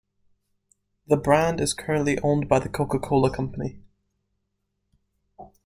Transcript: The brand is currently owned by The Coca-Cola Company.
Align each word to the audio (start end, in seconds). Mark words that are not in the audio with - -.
The 1.05 1.15
brand 1.15 1.61
is 1.61 1.75
currently 1.75 2.17
owned 2.23 2.49
by 2.49 2.57
The 2.57 2.69
Coca-Cola 2.69 3.29
Company. 3.29 3.77